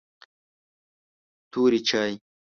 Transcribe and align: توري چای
توري 1.51 1.79
چای 1.87 2.11